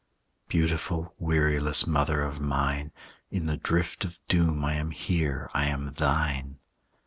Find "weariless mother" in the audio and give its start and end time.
1.19-2.23